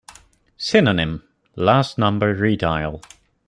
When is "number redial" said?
1.99-3.03